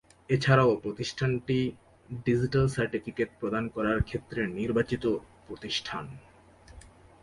[0.29, 1.57] এছাড়াও প্রতিষ্ঠানটি
[2.25, 5.03] digital certificate প্রদান করার ক্ষেত্রে নির্বাচিত
[5.47, 6.05] প্রতিষ্ঠান।